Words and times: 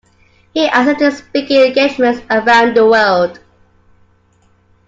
He 0.55 0.65
accepted 0.67 1.13
speaking 1.13 1.61
engagements 1.63 2.23
around 2.31 2.75
the 2.75 2.87
world. 2.87 3.39